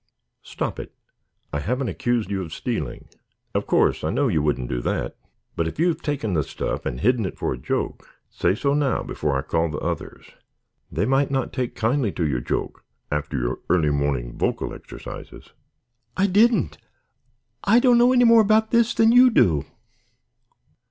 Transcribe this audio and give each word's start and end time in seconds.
"Stop 0.41 0.79
it! 0.79 0.95
I 1.53 1.59
haven't 1.59 1.87
accused 1.89 2.31
you 2.31 2.41
of 2.41 2.51
stealing. 2.55 3.07
Of 3.53 3.67
course 3.67 4.03
I 4.03 4.09
know 4.09 4.29
you 4.29 4.41
wouldn't 4.41 4.67
do 4.67 4.81
that, 4.81 5.15
but 5.55 5.67
if 5.67 5.77
you 5.77 5.89
have 5.89 6.01
taken 6.01 6.33
the 6.33 6.41
stuff 6.41 6.87
and 6.87 6.99
hidden 7.01 7.23
it 7.23 7.37
for 7.37 7.53
a 7.53 7.57
joke, 7.59 8.09
say 8.27 8.55
so 8.55 8.73
now 8.73 9.03
before 9.03 9.37
I 9.37 9.43
call 9.43 9.69
the 9.69 9.77
others. 9.77 10.25
They 10.91 11.05
might 11.05 11.29
not 11.29 11.53
take 11.53 11.75
kindly 11.75 12.11
to 12.13 12.25
your 12.25 12.41
joke 12.41 12.83
after 13.11 13.37
your 13.37 13.59
early 13.69 13.91
morning 13.91 14.35
vocal 14.35 14.73
exercises." 14.73 15.53
"I 16.17 16.25
didn't. 16.25 16.79
I 17.63 17.77
don't 17.77 17.99
know 17.99 18.11
any 18.11 18.23
more 18.25 18.41
about 18.41 18.73
it 18.73 18.97
than 18.97 19.11
you 19.11 19.29
do." 19.29 19.65